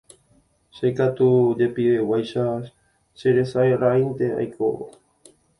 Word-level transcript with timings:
Che 0.75 0.87
katu 0.97 1.27
jepiveguáicha 1.59 2.43
cheresaráinte 3.17 4.27
aikóvo. 4.39 4.85